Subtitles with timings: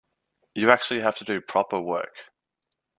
[0.55, 2.15] You actually have to do proper work.